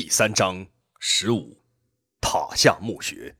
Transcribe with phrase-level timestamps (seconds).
[0.00, 0.64] 第三章
[1.00, 1.60] 十五，
[2.20, 3.34] 塔下墓穴。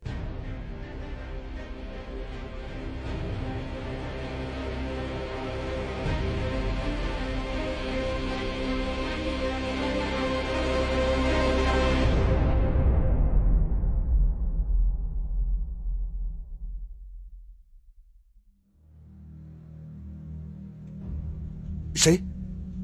[21.95, 22.21] 谁？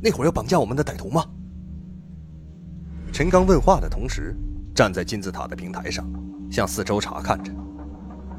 [0.01, 1.29] 那会儿要绑架我们的歹徒吗？
[3.15, 4.35] 陈刚问话的同时，
[4.75, 6.05] 站在金字塔的平台上，
[6.51, 7.53] 向四周查看着。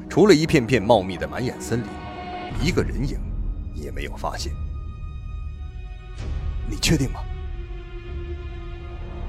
[0.09, 1.88] 除了一片片茂密的满眼森林，
[2.62, 3.18] 一个人影
[3.73, 4.52] 也没有发现。
[6.70, 7.22] 你确定吗？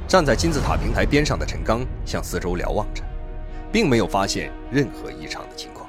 [0.08, 3.04] 站在金字塔平台边上的陈刚向四周瞭望着，
[3.70, 5.88] 并没有发现任何异常的情况。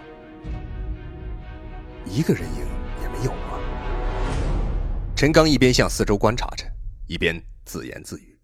[2.05, 2.67] 一个人影
[3.01, 3.57] 也没有吗？
[5.15, 6.63] 陈刚一边向四周观察着，
[7.07, 8.36] 一边自言自语。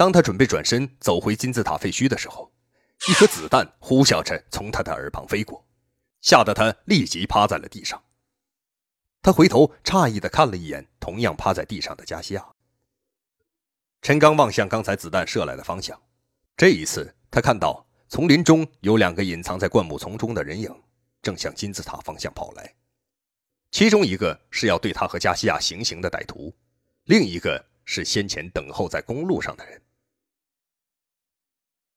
[0.00, 2.50] 当他准备转身走回金字塔废墟的时候，
[3.06, 5.62] 一颗子弹呼啸着从他的耳旁飞过，
[6.22, 8.02] 吓得他立即趴在了地上。
[9.20, 12.42] 他回头诧异地看了一眼同样趴在地上的加西亚。
[14.00, 16.00] 陈刚望向刚才子弹射来的方向，
[16.56, 20.74] 这一次他看到丛林中有两个隐藏在灌木丛中的人影，
[21.20, 22.74] 正向金字塔方向跑来。
[23.70, 26.56] 其中一个是要对他和加西亚行刑的歹徒，
[27.04, 29.78] 另一个是先前等候在公路上的人。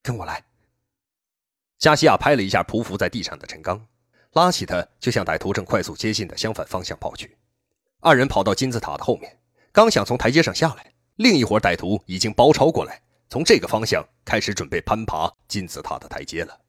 [0.03, 0.43] 跟我来。
[1.79, 3.83] 加西亚拍了一下匍匐在地上的陈刚，
[4.33, 7.35] 拉起他就向歹徒正快速接近的相反方向跑去。
[8.01, 9.39] 二人跑到金字塔的后面，
[9.71, 16.59] 刚想从台阶上下来，另一伙歹徒已经包抄过来，从这个方向开始准备攀爬金字塔的台阶了。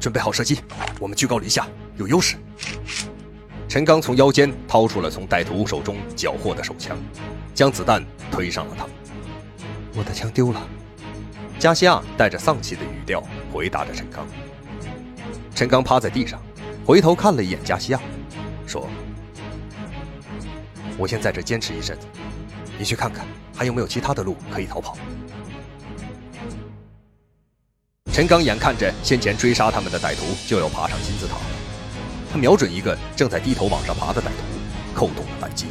[0.00, 0.60] 准备好射击，
[1.00, 2.36] 我们居高临下，有优势。
[3.68, 6.96] 陈刚从腰间掏出了从歹徒手中缴获的手枪，
[7.54, 8.88] 将子弹推上了膛。
[9.96, 10.68] 我的枪丢了。
[11.62, 14.26] 加西亚带着丧气的语调回答着陈刚。
[15.54, 16.42] 陈刚趴在地上，
[16.84, 18.00] 回头看了一眼加西亚，
[18.66, 18.90] 说
[20.98, 22.06] ：“我先在这坚持一阵子，
[22.76, 24.98] 你去看看还有没有其他的路可以逃跑。”
[28.12, 31.36] 陈刚眼看着先前追杀他们的歹徒就要爬上金字塔。
[32.32, 34.32] 他瞄准一个正在低头往上爬的歹徒，
[34.96, 35.66] 扣动了扳机。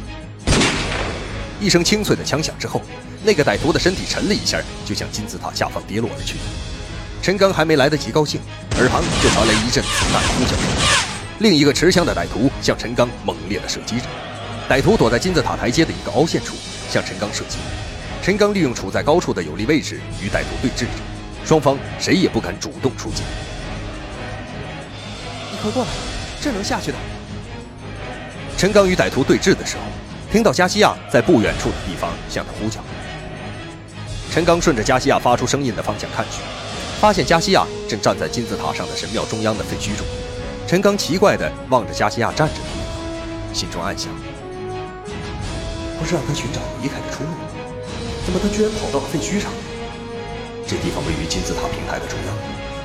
[1.60, 2.80] 一声清脆的枪响之后，
[3.24, 6.36] 那个歹徒的身体沉了一下，就向金字塔下方跌落而去。
[7.22, 8.40] 陈刚还没来得及高兴，
[8.78, 11.08] 耳旁就传来一阵子弹呼啸声。
[11.38, 14.06] 另一个持枪的歹徒向陈刚猛烈的射击着。
[14.68, 16.54] 歹徒躲在金字塔台阶的一个凹陷处，
[16.90, 17.58] 向陈刚射击。
[18.22, 20.98] 陈刚利用处在高处的有利位置与歹徒对峙着，
[21.44, 23.22] 双方谁也不敢主动出击。
[25.50, 25.88] 你快过来！
[26.40, 26.98] 这能下去的。
[28.56, 29.82] 陈刚与歹徒对峙的时候，
[30.32, 32.80] 听到加西亚在不远处的地方向他呼叫。
[34.32, 36.40] 陈刚顺着加西亚发出声音的方向看去，
[36.98, 40.06] 发现加西亚正站在金字塔上的神庙中央的废墟中。
[40.66, 44.10] 陈刚奇怪地望着加西亚站着的地方，心中暗想：
[45.98, 47.44] 不是让他寻找离开的出路吗？
[48.24, 49.52] 怎么他居然跑到了废墟上？
[50.66, 52.34] 这地方位于金字塔平台的中央，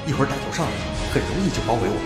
[0.05, 0.71] 一会儿歹徒上来，
[1.13, 2.03] 很容易就包围我们。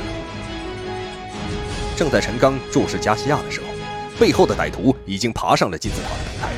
[1.98, 3.66] 正在陈刚注视加西亚的时候，
[4.20, 6.50] 背后的歹徒已经爬上了金字塔的平台，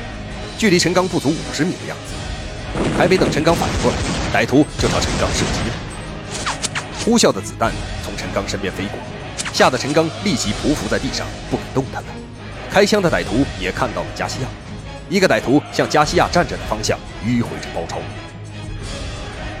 [0.58, 2.12] 距离陈刚不足五十米的样子。
[2.96, 3.96] 还没等陈刚反应过来，
[4.32, 5.74] 歹徒就朝陈刚射击了。
[7.04, 7.72] 呼啸的子弹
[8.04, 8.98] 从陈刚身边飞过，
[9.52, 12.08] 吓得陈刚立即匍匐在地上，不敢动弹了。
[12.70, 14.48] 开枪的歹徒也看到了加西亚，
[15.08, 17.98] 一个歹徒向加西亚站着的方向迂回着包抄。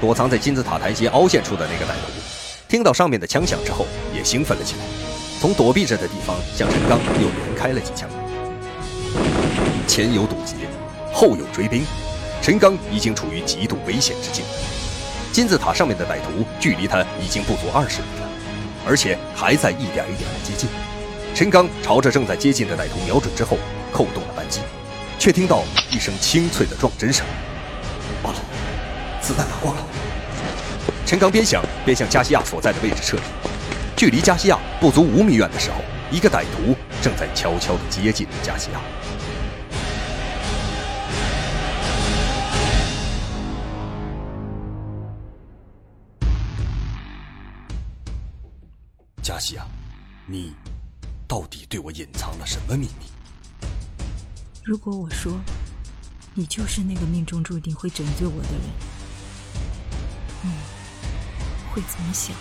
[0.00, 2.12] 躲藏在金字塔台阶凹陷处的那个歹徒，
[2.68, 4.80] 听到上面的枪响之后，也兴奋了起来。
[5.40, 8.08] 从躲避着的地方向陈刚又连开了几枪。
[9.86, 10.54] 前有堵截，
[11.12, 11.84] 后有追兵，
[12.44, 14.44] 陈刚已经处于极度危险之境。
[15.32, 18.28] 金字塔上面的歹徒距离他已经不足二十米了，
[18.86, 20.68] 而且还在一点一点的接近。
[21.34, 23.56] 陈刚朝着正在接近的歹徒瞄准之后，
[23.90, 24.60] 扣动了扳机，
[25.18, 27.24] 却听到一声清脆的撞针声。
[28.22, 28.40] 完了，
[29.22, 29.82] 子弹打光了。
[31.06, 33.22] 陈刚边想边向加西亚所在的位置撤离。
[33.96, 35.76] 距离加西亚不足五米远的时候，
[36.10, 38.80] 一个歹徒正在悄悄地接近加西亚。
[49.34, 49.66] 加西亚，
[50.26, 50.54] 你
[51.26, 53.06] 到底对我隐藏了什么秘密？
[54.62, 55.32] 如果我说，
[56.34, 58.60] 你就是那个命中注定会拯救我的人，
[60.42, 60.50] 你
[61.72, 62.32] 会怎么想？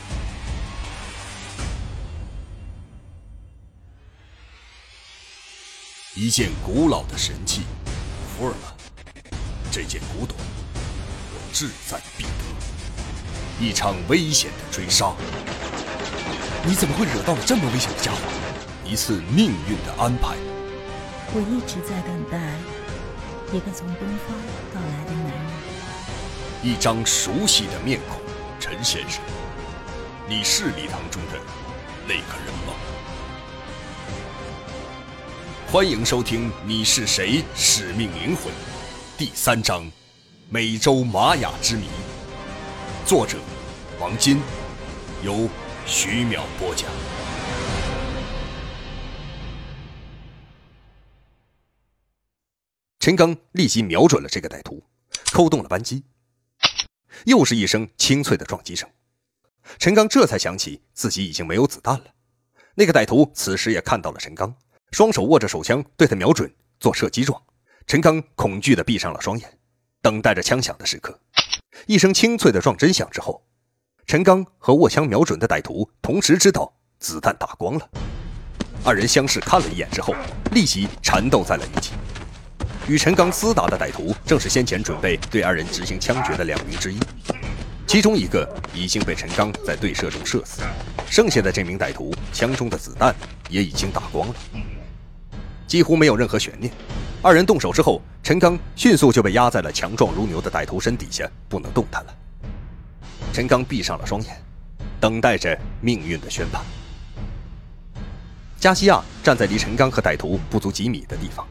[6.13, 7.63] 一件古老的神器，
[8.37, 8.71] 福尔曼。
[9.71, 10.37] 这件古董
[11.51, 12.29] 志在必得。
[13.59, 15.15] 一场危险的追杀，
[16.65, 18.19] 你怎么会惹到了这么危险的家伙？
[18.85, 20.37] 一次命运的安排。
[21.33, 22.39] 我一直在等待
[23.51, 24.37] 一个从东方
[24.73, 25.43] 到来的男人。
[26.63, 28.21] 一张熟悉的面孔，
[28.61, 29.21] 陈先生，
[30.25, 31.37] 你是礼堂中的
[32.07, 32.73] 那个人吗？
[35.69, 37.43] 欢迎收听《你是谁？
[37.53, 38.45] 使命灵魂》
[39.17, 39.85] 第三章：
[40.49, 41.87] 美洲玛雅之谜。
[43.05, 43.37] 作者：
[43.99, 44.39] 王金，
[45.23, 45.49] 由
[45.85, 46.89] 徐淼播讲。
[52.99, 54.81] 陈刚立即瞄准了这个歹徒，
[55.33, 56.05] 扣动了扳机。
[57.25, 58.89] 又是一声清脆的撞击声，
[59.77, 62.05] 陈刚这才想起自己已经没有子弹了。
[62.75, 64.55] 那个歹徒此时也看到了陈刚，
[64.91, 67.41] 双手握着手枪对他瞄准，做射击状。
[67.85, 69.59] 陈刚恐惧地闭上了双眼，
[70.01, 71.19] 等待着枪响的时刻。
[71.87, 73.45] 一声清脆的撞针响之后，
[74.05, 77.89] 陈刚和握枪瞄准的歹徒同时知道子弹打光了。
[78.83, 80.13] 二人相视看了一眼之后，
[80.51, 81.93] 立即缠斗在了一起。
[82.87, 86.99] 与陈刚厮打的歹徒正是先前准备对二人执行枪决的两名之一，
[87.87, 90.61] 其中一个已经被陈刚在对射中射死，
[91.09, 93.15] 剩下的这名歹徒枪中的子弹
[93.49, 94.35] 也已经打光了，
[95.65, 96.71] 几乎没有任何悬念。
[97.21, 102.13] 二人动手之后，陈刚迅速就被压在了强壮如牛的歹徒身底下，不能动弹了。
[103.33, 104.43] 陈刚闭上了双眼，
[104.99, 106.61] 等待着命运的宣判。
[108.59, 111.43] 加西亚站在离陈刚和歹徒不足几米的地方。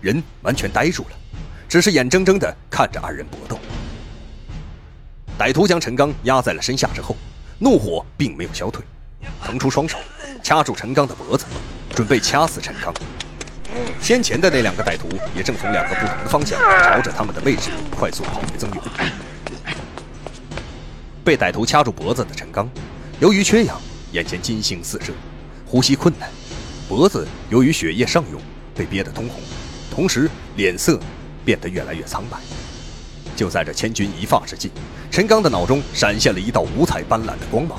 [0.00, 1.10] 人完全呆住了，
[1.68, 3.58] 只是眼睁睁地看着二人搏斗。
[5.36, 7.16] 歹徒将陈刚压在了身下之后，
[7.58, 8.80] 怒火并没有消退，
[9.42, 9.98] 腾出双手
[10.40, 11.46] 掐住陈刚的脖子，
[11.96, 12.94] 准备掐死陈刚。
[14.00, 18.82] 先前的那两个歹徒也正从两个不同的方向朝着他们的位置快速跑回增援。
[21.28, 22.66] 被歹徒掐住脖子的陈刚，
[23.20, 23.78] 由于缺氧，
[24.12, 25.12] 眼前金星四射，
[25.66, 26.26] 呼吸困难，
[26.88, 28.40] 脖子由于血液上涌
[28.74, 29.38] 被憋得通红。
[29.90, 30.98] 同时，脸色
[31.44, 32.38] 变得越来越苍白。
[33.36, 34.70] 就在这千钧一发之际，
[35.10, 37.78] 陈刚的脑中闪现了一道五彩斑斓的光芒。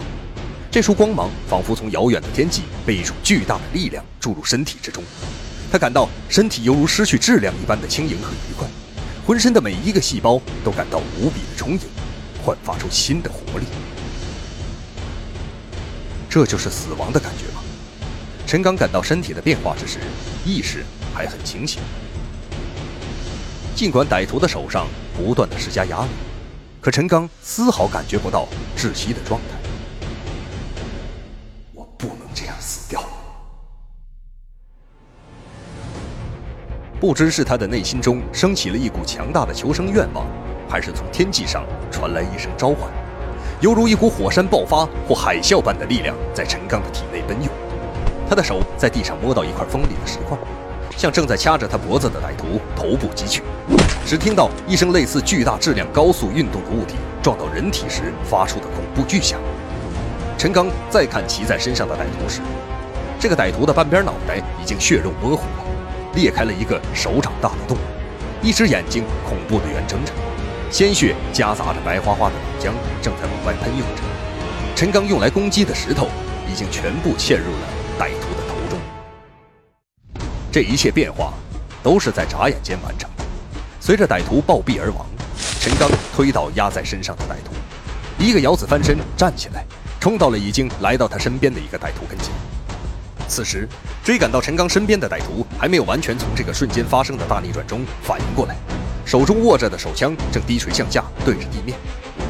[0.69, 5.03] 这束光芒仿佛从遥远的天际被一种巨大的力量注入身体之中。
[5.71, 8.67] 他感到身体犹如失去质量一般的轻盈和愉快，
[9.25, 11.79] 浑身的每一个细胞都感到无比的充盈，
[12.49, 13.67] 焕发出新的活力。
[16.27, 17.61] 这就是死亡的感觉吗？
[18.47, 19.99] 陈刚感到身体的变化之时，
[20.43, 21.79] 意识还很清醒。
[23.75, 26.09] 尽管歹徒的手上不断的施加压力，
[26.81, 29.57] 可陈刚丝毫感觉不到窒息的状态。
[31.75, 33.03] 我不能这样死掉。
[36.99, 40.25] 不知是他的内心中升起了一股强大的求生愿望，
[40.69, 42.89] 还是从天际上传来一声召唤，
[43.59, 47.51] 犹如一股火山爆发或海啸般的力量在陈刚的体内奔涌。
[48.29, 50.37] 他的手在地上摸到一块锋利的石块。
[50.97, 53.41] 向正在掐着他脖子的歹徒头部击去，
[54.05, 59.39] 只听到一声类似巨大质量高速运动的物体撞到人体时发出的恐怖巨响。
[60.37, 62.41] 陈刚再看骑在身上的歹徒时，
[63.17, 65.63] 这个歹徒的半边脑袋已经血肉模糊了，
[66.15, 67.77] 裂开了一个手掌大的洞，
[68.41, 70.11] 一只眼睛恐怖地圆睁着，
[70.71, 72.71] 鲜血夹杂着白花花的脑浆
[73.01, 74.03] 正在往外喷涌着。
[74.75, 76.07] 陈刚用来攻击的石头
[76.47, 77.67] 已经全部嵌入了
[77.99, 78.79] 歹徒的头中。
[80.51, 81.33] 这一切变化
[81.81, 83.09] 都是在眨眼间完成。
[83.79, 85.05] 随着歹徒暴毙而亡，
[85.59, 87.51] 陈刚推倒压在身上的歹徒，
[88.19, 89.65] 一个摇子翻身站起来，
[89.99, 92.31] 冲到了已经来到他身边的一个歹徒跟前。
[93.27, 93.67] 此时，
[94.03, 98.55] 追赶到陈刚身边的歹徒还没有完全从这个瞬间发生的大逆转中反应过来，
[99.09, 101.75] 手中握着的手枪正低垂向下对着地面。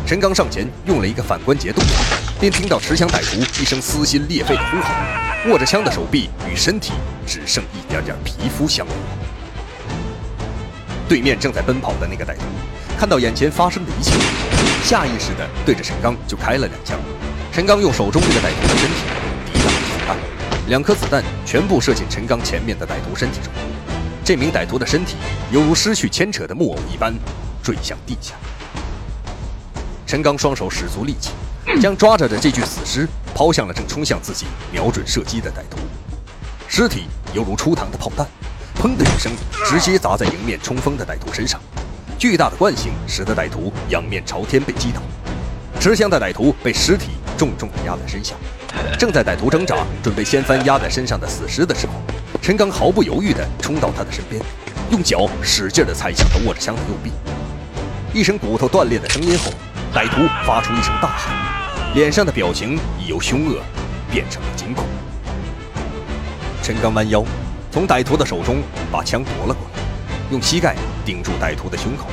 [0.07, 1.93] 陈刚上前用了一个反关节动作，
[2.39, 4.95] 便听到持枪歹徒一声撕心裂肺的呼喊。
[5.49, 6.93] 握着枪的手臂与身体
[7.27, 8.97] 只剩一点点皮肤相连。
[11.09, 12.43] 对面正在奔跑的那个歹徒
[12.97, 14.13] 看到眼前发生的一切，
[14.81, 16.97] 下意识地对着陈刚就开了两枪。
[17.51, 18.95] 陈刚用手中这个歹徒的身体
[19.51, 20.17] 抵挡子弹，
[20.69, 23.51] 两颗子弹全部射进陈刚前面的歹徒身体中。
[24.29, 25.15] 这名歹徒的身体
[25.51, 27.11] 犹如失去牵扯的木偶一般
[27.63, 28.35] 坠向地下。
[30.05, 31.31] 陈刚双手使足力气。
[31.81, 35.79] 将抓着的这具死尸抛向了正冲向自己、瞄准射击的歹徒，
[36.67, 38.27] 尸体犹如出膛的炮弹，
[38.75, 39.31] 砰的一声
[39.65, 41.59] 直接砸在迎面冲锋的歹徒身上。
[42.19, 45.01] 巨大的惯性使得歹徒仰面朝天被击倒，
[45.79, 48.35] 持枪的歹徒被尸体重重地压在身下。
[48.99, 51.93] 正在歹徒挣扎准备掀翻压在身上的死尸的时候，
[52.41, 54.41] 陈刚毫不犹豫地冲到他的身边，
[54.89, 57.11] 用脚使劲地踩向他握着枪的右臂。
[58.11, 59.51] 一声骨头断裂的声音后，
[59.93, 63.61] 歹徒发出一声大喊，脸上的表情已由凶恶
[64.09, 64.85] 变成了惊恐。
[66.63, 67.23] 陈刚弯腰，
[67.71, 69.83] 从歹徒的手中把枪夺了过来，
[70.31, 72.07] 用膝盖顶住歹徒的胸口，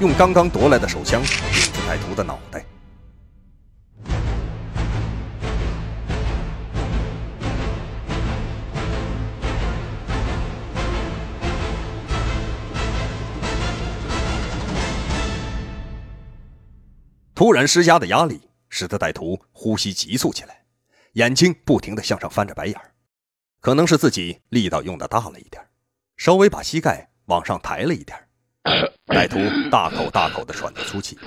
[0.00, 2.64] 用刚刚夺来的手枪顶住歹徒的脑袋。
[17.42, 20.64] 突然施加的压力使得歹徒呼吸急促起来，
[21.14, 22.94] 眼睛不停地向上翻着白眼儿。
[23.58, 25.60] 可能是自己力道用的大了一点，
[26.16, 28.16] 稍微把膝盖往上抬了一点。
[29.06, 29.38] 歹徒
[29.70, 31.18] 大口大口地喘着粗气，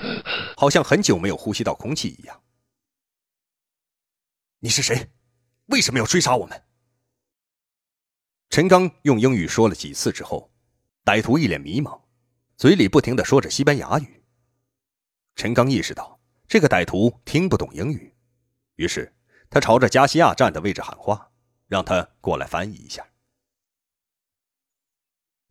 [0.56, 2.42] 好像很久没有呼吸到空气一样。
[4.60, 5.10] 你是谁？
[5.66, 6.62] 为什么要追杀我们？
[8.48, 10.50] 陈刚用英语说了几次之后，
[11.04, 12.00] 歹徒一脸迷茫，
[12.56, 14.22] 嘴里不停地说着西班牙语。
[15.36, 18.12] 陈刚意识到这个歹徒听不懂英语，
[18.76, 19.14] 于是
[19.50, 21.30] 他朝着加西亚站的位置喊话，
[21.66, 23.06] 让他过来翻译一下。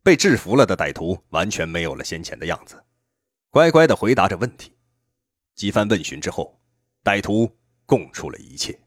[0.02, 2.84] 被制服了的歹徒完全没有了先前的样子，
[3.50, 4.76] 乖乖的回答着问题。
[5.54, 6.60] 几番问询之后，
[7.04, 8.78] 歹徒供出了一切。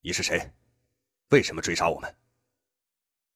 [0.00, 0.52] 你是谁？
[1.28, 2.16] 为什么追杀我们？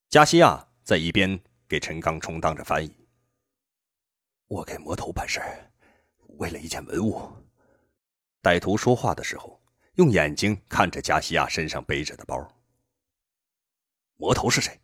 [0.09, 2.98] 加西亚在一边给陈刚充当着翻译。
[4.49, 5.41] 我给魔头办事，
[6.39, 7.31] 为了一件文物。
[8.43, 9.61] 歹徒说话的时候，
[9.97, 12.51] 用眼睛看着加西亚身上背着的包。
[14.17, 14.81] 魔头是谁？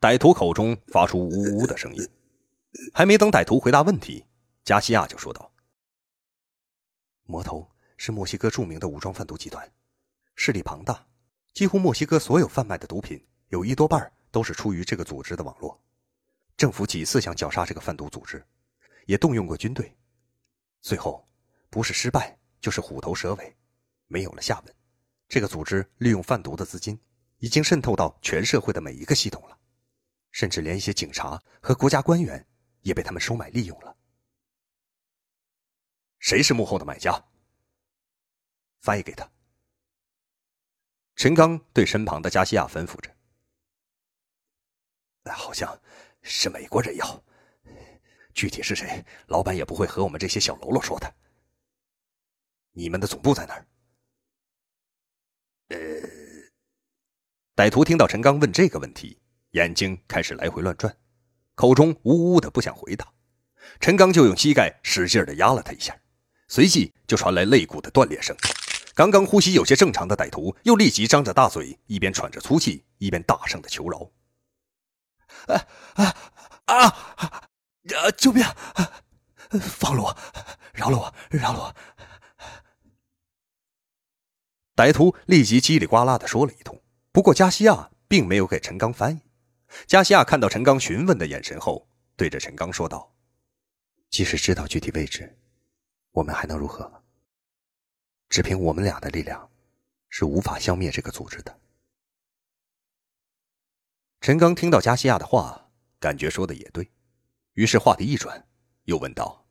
[0.00, 2.08] 歹徒口中发出呜呜的声音，
[2.94, 4.24] 还没等歹徒回答问题，
[4.62, 5.50] 加西亚就说道
[7.26, 9.68] ：“魔头是墨西哥著名的武装贩毒集团，
[10.36, 11.04] 势力庞大，
[11.52, 15.76] 几乎墨西哥所有贩卖的毒品有一多半都是出于这个组织的网络。”
[16.58, 18.44] 政府几次想绞杀这个贩毒组织，
[19.06, 19.96] 也动用过军队，
[20.80, 21.24] 最后
[21.70, 23.56] 不是失败就是虎头蛇尾，
[24.08, 24.74] 没有了下文。
[25.28, 27.00] 这个组织利用贩毒的资金，
[27.36, 29.56] 已经渗透到全社会的每一个系统了，
[30.32, 32.44] 甚至连一些警察和国家官员
[32.80, 33.96] 也被他们收买利用了。
[36.18, 37.24] 谁是幕后的买家？
[38.80, 39.30] 翻译给他。
[41.14, 43.14] 陈刚对身旁的加西亚吩咐着
[45.32, 45.80] ：“好像。”
[46.30, 47.24] 是美国人要，
[48.34, 51.14] 具体是谁，老板也不会和我们这些小喽啰说的。
[52.72, 53.66] 你们的总部在哪儿？
[55.68, 55.78] 呃，
[57.56, 59.18] 歹徒听到陈刚问这个问题，
[59.52, 60.94] 眼睛开始来回乱转，
[61.54, 63.10] 口中呜呜的不想回答。
[63.80, 65.98] 陈刚就用膝盖使劲的压了他一下，
[66.46, 68.36] 随即就传来肋骨的断裂声。
[68.94, 74.10] 刚刚呼吸有些正常的歹徒又立即张着大嘴，一边喘着粗气，一边大声的求饶。
[75.46, 76.14] 啊啊
[76.66, 76.84] 啊！
[76.86, 78.10] 啊！
[78.16, 78.44] 救命！
[79.60, 80.16] 放了我！
[80.74, 81.14] 饶了我！
[81.30, 81.74] 饶了我！
[84.76, 86.80] 歹徒立即叽里呱啦的说了一通，
[87.10, 89.20] 不过加西亚并没有给陈刚翻译。
[89.86, 93.14] 加西亚看到陈刚询问的眼神后，对着陈刚说道
[94.10, 95.38] ：“即使知道具体位置，
[96.12, 97.02] 我们还能如何？
[98.28, 99.50] 只凭我们俩的力量，
[100.10, 101.58] 是无法消灭这个组织的。”
[104.28, 106.92] 陈刚听到加西亚的话，感觉说的也对，
[107.54, 108.46] 于是话题一转，
[108.84, 109.48] 又问道：“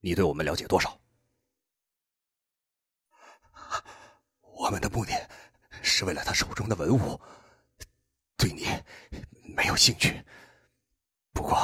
[0.00, 0.98] 你对我们了解多少？”
[4.40, 5.12] 我们的目的
[5.82, 7.20] 是为了他手中的文物，
[8.38, 8.64] 对你
[9.54, 10.24] 没有兴趣。
[11.34, 11.54] 不过，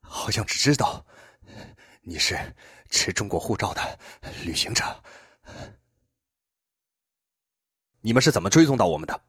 [0.00, 1.06] 好像只知道
[2.02, 2.36] 你是
[2.90, 4.00] 持中国护照的
[4.44, 4.82] 旅行者。
[8.00, 9.20] 你们是怎么追踪到我们的？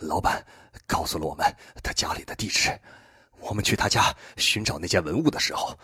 [0.00, 0.44] 老板
[0.86, 1.44] 告诉了我们
[1.82, 2.70] 他家里的地址，
[3.40, 5.76] 我们去他家寻找那件文物的时候，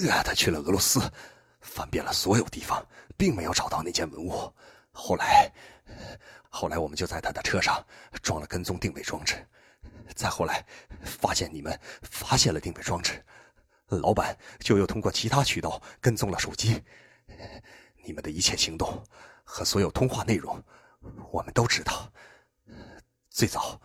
[0.00, 1.00] 呃他去了俄罗斯，
[1.60, 4.52] 翻遍了所有地方，并没有找到那件文物。
[4.92, 5.50] 后来，
[6.48, 7.84] 后来我们就在他的车上
[8.22, 9.34] 装了跟踪定位装置，
[10.14, 10.64] 再后来
[11.02, 13.22] 发现你们发现了定位装置，
[13.88, 16.82] 老板就又通过其他渠道跟踪了手机，
[18.04, 19.02] 你们的一切行动
[19.44, 20.62] 和所有通话内容，
[21.30, 22.10] 我们都知道。
[23.36, 23.78] 最早，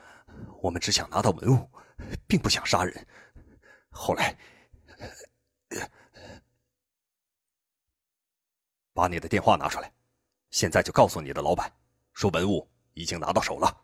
[0.62, 1.70] 我们只想拿到文物，
[2.26, 3.06] 并不想杀人。
[3.90, 4.34] 后来，
[8.94, 9.94] 把你的电话拿出来，
[10.52, 11.70] 现在就告诉你的老板，
[12.14, 13.84] 说文物已经拿到手了。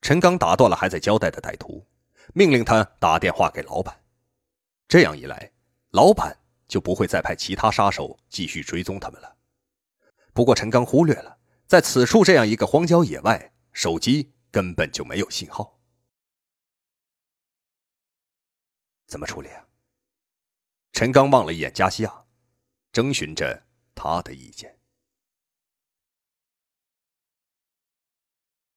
[0.00, 1.86] 陈刚打断了还在交代的歹徒，
[2.34, 3.96] 命令他打电话给老板。
[4.88, 5.52] 这样一来，
[5.90, 6.36] 老板
[6.66, 9.36] 就不会再派其他杀手继续追踪他们了。
[10.32, 11.38] 不过，陈刚忽略了。
[11.66, 15.80] 在此处这样一个荒郊野外手机根本就没有信号。
[19.06, 19.66] 怎么处理啊？
[20.92, 22.24] 陈刚望了一眼加西亚
[22.90, 24.75] 征询着他的意见。